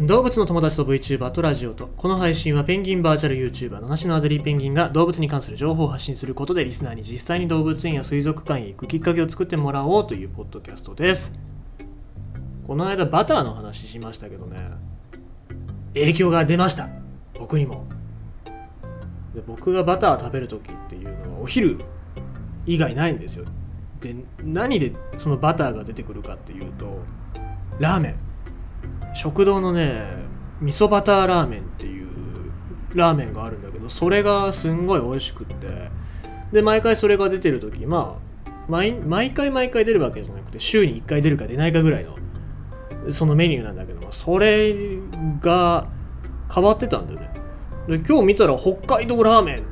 [0.00, 11.32] 動物の友達と VTuber とラジオとこの配信はペンギンバーチャル YouTuber の梨のアデリーペンギンが動物に関する情報を発信することでリスナーに実際に動物園や水族館へ行くきっかけを作ってもらおうというポッドキャストです。
[12.66, 14.70] この間バターの話しましたけどね
[15.94, 16.88] 影響が出ました。
[17.38, 17.86] 僕にも。
[19.32, 21.78] で僕がバター食べる時っていうのはお昼
[22.66, 23.44] 以外ないんですよ。
[24.00, 26.98] で何でそのバターが出てくるかっていうと
[27.78, 28.33] ラーメン。
[29.14, 30.02] 食堂のね
[30.60, 32.06] 味噌バターラーメンっていう
[32.94, 35.94] ラーメンがあるんだけどそれがすんごい美味しくって。
[36.52, 42.14] で毎回それが出てる時まあ毎毎回毎回出るわけじゃなくて週に1回出るか出ないかぐらいの
[43.10, 44.72] そのメニューなんだけどそれ
[45.40, 45.88] が
[46.54, 47.30] 変わってたんだよね。
[47.88, 49.64] で今日見たら北海道ラーメン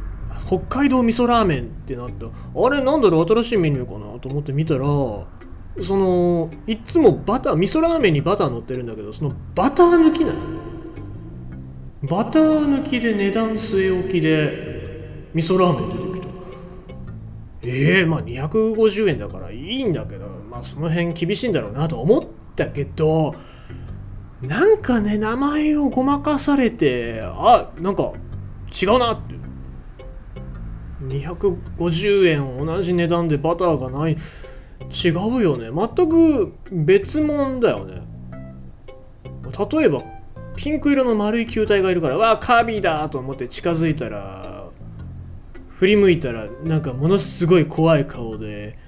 [0.44, 4.84] 北海道味噌ラーメンってなってあれなんだろう新しいメニューかなと思って見たら
[5.80, 10.38] そのいつもバター味噌ラーメンにバター乗ってるんだけどそのバター抜きなの。
[12.02, 16.32] バター抜きで値段据え置きで味噌ラーメン出てきた
[17.62, 22.22] ええー、まあ250円だからいいんだけどまあその辺厳しいんだろうなと思っ
[22.56, 23.36] たけど
[24.40, 28.12] なんかね名前をごまかされてあなんか
[28.82, 29.42] 違うなって。
[31.02, 34.16] 250円同じ値段でバターがない。
[34.90, 35.70] 違うよね。
[35.70, 38.02] 全く別物だよね。
[39.52, 40.02] 例えば
[40.56, 44.68] ピンク色の丸い球体がいるからわあカービィだと思って近づいたら
[45.68, 48.78] 振り向いたらなんかものすごい怖い顔で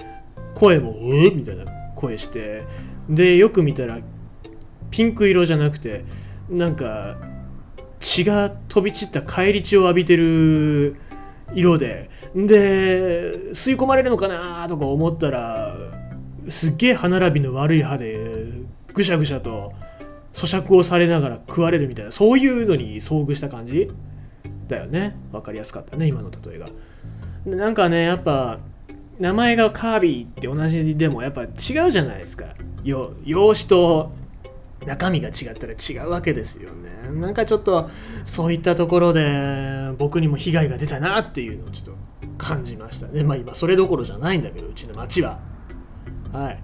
[0.55, 2.63] 声も「うー」みたいな声して
[3.09, 3.99] でよく見たら
[4.91, 6.05] ピンク色じゃなくて
[6.49, 7.17] なんか
[7.99, 10.97] 血が飛び散った返り血を浴びてる
[11.55, 15.74] 色でで吸い込まれるのかなとか思ったら
[16.49, 18.53] すっげえ歯並びの悪い歯で
[18.93, 19.73] ぐしゃぐしゃと
[20.33, 23.91] 咀嚼をされながら食われるみたいなそういうのに遭遇した感じ
[24.69, 25.17] だよね。
[25.33, 26.69] 分かりやすかったね今の例えが。
[27.47, 28.59] なんかねやっぱ
[29.19, 32.47] 名前がカービィって同じでもやっぱ違うじゃないですか。
[32.83, 34.13] よ容姿と
[34.87, 36.91] 中身が違ったら違うわけですよね。
[37.13, 37.89] なんかちょっと
[38.25, 41.97] そういったところで僕にも被害が出たなっていうのをちょっと
[42.37, 43.23] 感じましたね。
[43.23, 45.39] まあ今それどころじゃないんだけどうちの町は。
[46.35, 46.59] はい、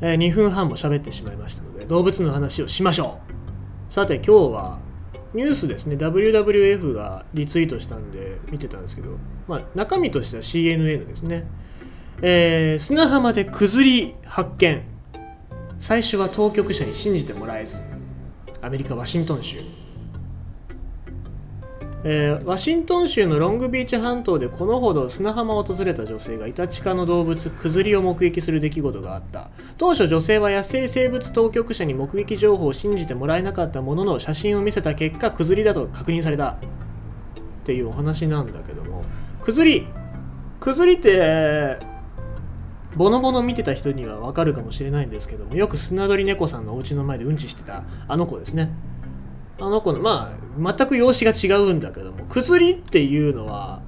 [0.00, 3.92] えー、2分半も喋ってしまいましたので動物の話をしましょう。
[3.92, 4.78] さて今日は
[5.34, 5.96] ニュースですね。
[5.96, 11.46] WWF がリツイートしたんで見てたんですけど、まあ、中身としては CNN ですね、
[12.22, 14.82] えー、砂浜でくずり発見。
[15.78, 17.76] 最初は当局者に信じてもらえず
[18.62, 19.58] アメリカ・ワシントン州。
[22.04, 29.50] えー、ワシントン州のロングビーチ半島でこのほど砂浜を訪れた女性がイタチ科の動物クズリを目撃する出来事があった。
[29.78, 36.58] 当初女性は野生生物当局者に目撃情報を信じてもらえなかったものの写真を見せた結果クズリだと確認された。
[37.62, 39.04] っていうお話なんだけども。
[39.40, 39.86] クズリ
[40.60, 41.78] クズリって
[42.96, 48.70] ボノボノ見てた人にはわかるかもしれないんですけどもよくスナドリ猫さんのお家の前でうんちしてたあの子ですね。
[49.60, 53.82] あの子のまあ全く容姿が違うんだけどもクズリっていうのは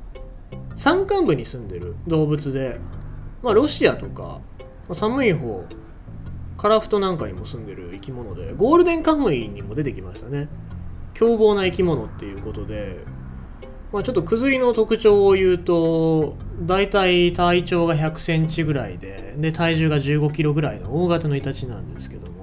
[0.77, 2.79] 山間部に住んでる動物で、
[3.43, 4.41] まあ、ロシアとか
[4.93, 5.65] 寒い方
[6.57, 10.49] カラフトなんかにも住んでる生き物でゴールデンカムイにも出てきましたね。
[11.15, 12.99] 凶暴な生き物っていうことで、
[13.93, 22.34] まあ、ちょっとクズリの特徴を言うと大体体長が100センチぐらいでで体重が15キロぐらいの大型のイタチなんですけども。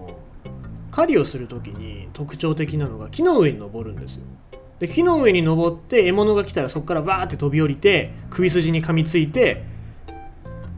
[0.91, 4.23] 狩りをする時に特徴的なのが木の上に登るんですよ。
[4.79, 9.63] で木の上に登って獲物が来たらそこからバーって飛び降りて首筋に噛みついて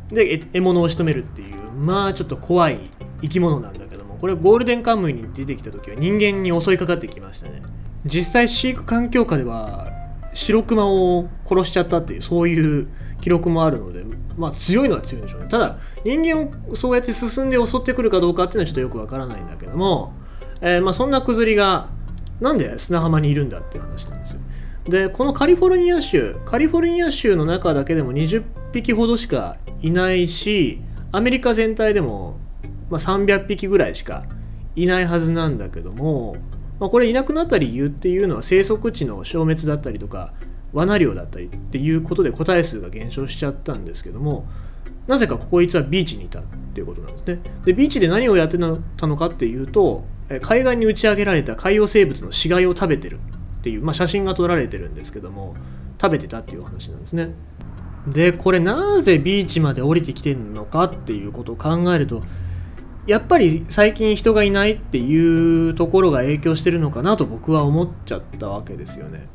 [0.10, 2.80] で獲物を仕留めるっていうまあちょっと怖い
[3.22, 7.62] 生き物なんだけどもこれゴールデンカムイに出てきた時は人間に襲いかかってきましたね。
[8.06, 9.88] 実際飼育環境下では
[10.34, 12.88] 白クマを殺しちゃったっていうそういう
[13.24, 14.04] 記録もあるので
[14.38, 15.48] まあ強いのは強いんでしょうね。
[15.48, 20.12] ただ人間をそうやって進んで襲ってくるかどうかっていうのはちょっとよくわからないんだけども、
[20.60, 21.88] えー、まあそんなクズリが
[22.42, 24.42] なんで砂浜にいるんだっていう話なんですよ。
[24.90, 28.44] でこのカリフォルニア州カリフォルニア州の中だけでも20
[28.74, 30.82] 匹ほどしかいないし
[31.14, 32.36] アメリカ全体でも、
[32.90, 34.24] まあ、300匹ぐらいしか
[34.76, 36.36] いないはずなんだけども、
[36.82, 40.34] まあ、これいなくなった理由っていうのは生息地の消滅だったりとか
[40.74, 44.46] 罠漁だったりっていうことで個体数が減少しちゃったんですけども
[45.08, 46.44] なぜかこいつはビーチにいたっ
[46.74, 50.04] ていうことなんですねでビーチで何をやってたのかっていうと
[50.42, 53.20] 海岸に打ち上げられた海洋生物の死骸を食べてる
[53.60, 55.54] っていう、まあ、写真が撮られてるんですけども
[56.02, 57.34] 食べてたっていう話なんですね
[58.08, 62.24] でこれなぜビーチまで降りてきてるのかっていうことを考えると
[63.06, 69.28] やっぱり最近人がいないっていうところが影響してるのかなと僕は思っちゃったわけですよね。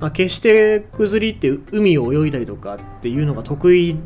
[0.00, 3.96] まあ、決してクズリって海を泳いだりとかっていうのが得意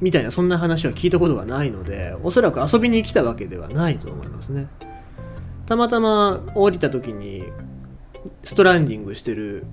[0.00, 4.68] みたいなそんな話は聞いたことがないのでおそらく遊びに来たわけではないと思いますね。
[5.66, 7.44] たまたま降りた時に
[8.42, 9.64] ストランディングしてる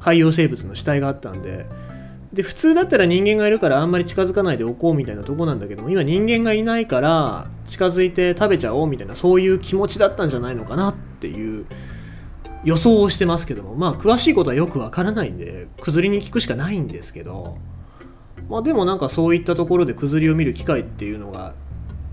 [0.00, 1.66] 海洋生物の死体があったんで
[2.32, 11.64] で普通だったら人間がいるからあんまり近づかないでおこうみたいなとこなんだけども今人間がいないから近づいて食べちゃおうみたいなそういう気持ちだったんじゃないのかなっていう
[12.66, 17.58] 予想をしてますけどもまあ詳しいことはよくわからないんで崩りに聞くしかないんですけど
[18.48, 21.54] まあでもなんかそういったところで崩りを見る機会っていうのが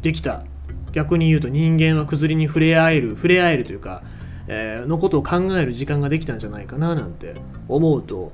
[0.03, 0.43] できた
[0.91, 4.03] 逆に言うと人間は崩りに触れ合える触れ合えるというか、
[4.47, 7.33] えー、のことを考える時間ができたんじゃないかななんて
[7.67, 8.31] 思うと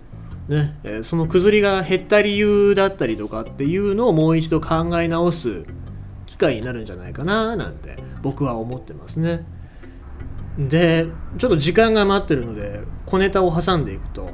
[0.50, 5.64] ね、えー、その崩りが減った理由だったりとかっていうのをもう一度考え直す
[6.26, 9.46] 機会になるんじゃないかななんて僕は思ってますね。
[10.68, 11.08] で
[11.38, 14.30] ちょっと時間が待ってるので小ネタを挟んでいくと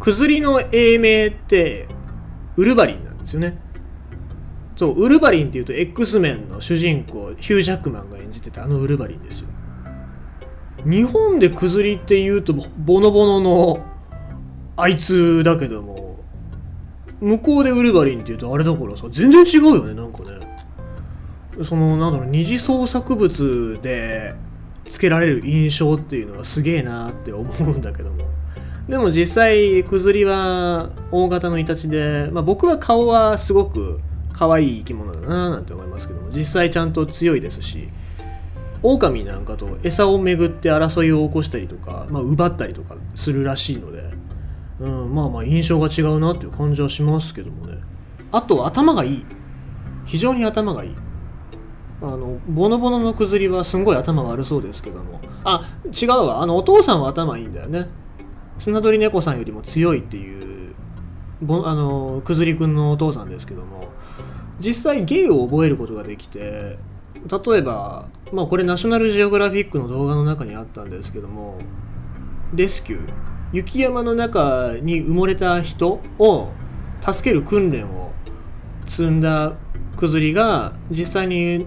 [0.00, 1.86] 崩りの英名って
[2.56, 3.58] ウルヴァリンなんですよね。
[4.74, 9.48] そうウルヴァリンっていうと X メンの主人公ヒュー・ジャックマンが演じてたあのウルヴァリンですよ。
[10.84, 13.86] 日本で崩りっていうとボノボノの
[14.76, 16.18] あいつだけども
[17.20, 20.40] 向こうでウルヴァリンっていうとあれだからさ全然違うよねなんかね
[21.62, 24.34] そのなんだろう二次創作物で
[24.84, 28.18] つけられる印象っていうのはすげえなって思うんだけども。
[28.88, 34.00] でも実際クズリは大型のイタチで、まあ、僕は顔はすごく
[34.32, 36.30] 可愛い生き物だななんて思いますけども。
[36.30, 37.88] 実際ちゃんと強いですし
[38.82, 44.22] 狼なんかと餌をめぐって争いを起こしたりとか、まあ、奪ったりとかするらしいので。
[44.80, 47.78] うん、まあまあ印象が違うなっていう感じはしますけどもね。
[48.32, 49.26] あと頭がいい。
[50.04, 50.94] 非常に頭がいい。
[52.02, 55.20] あのボノボノのくずりはすんごい頭悪そうですけども。
[55.44, 56.42] あ違うわ。
[56.42, 57.88] あのお父さんは頭いいんだよね。
[58.58, 60.74] 砂取り猫さんよりも強いっていう
[61.40, 63.88] ぼあのくずりくんのお父さんですけども。
[64.60, 66.78] 実際芸を覚えることができて
[67.50, 71.58] 例えばまあこれナショナルジオグラフィックの動画の中にあったんですけども
[72.54, 73.12] レスキュー
[73.52, 76.52] 雪山の中に埋もれた人を
[77.00, 78.12] 助ける訓練を
[78.86, 79.54] 積んだ
[79.96, 81.66] くずりが実際に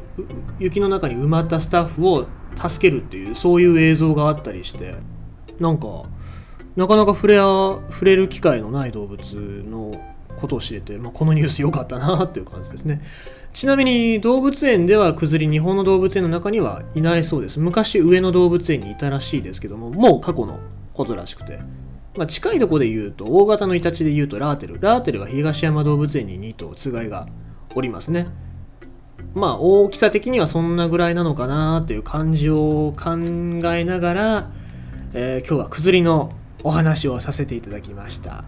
[0.59, 4.95] 雪の中に埋まったスタッフを助けるっていうそういう映像があったりして。
[5.59, 5.87] なんか
[6.75, 9.21] なかなか触れ触れる機会のない動物
[9.65, 9.95] の
[10.39, 13.01] ことを知れて、まあ、このニュース良かったなっていう感じですね。
[13.53, 17.61] ちなみに動物園ではクズリ日本の動物園の中にはいないそうです。
[17.61, 20.59] 昔上野動物園にいたらしいですけどももう過去の
[20.93, 21.59] ことらしくて、
[22.17, 24.81] まあ、近いとこで言うと大型のイタチで言うとラーテル。
[24.81, 27.27] ラーテルは東山動物園に2頭つがいが
[27.75, 28.27] おりますね。
[29.33, 33.11] まあ大きさ的にはそんなぐらいなのかなという感じを考
[33.73, 34.51] えながら、
[35.13, 36.31] えー、今日はくずりの
[36.63, 38.45] お話をさせていただきました。